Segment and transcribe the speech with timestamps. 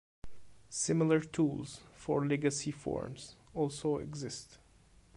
[0.71, 4.57] Similar tools for legacy forms also exist.